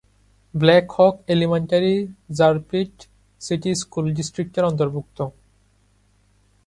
[0.53, 1.95] Black Hawk elementary
[2.39, 2.91] Rapid
[3.41, 5.17] City school ডিস্ট্রিক্টের অন্তর্ভুক্ত।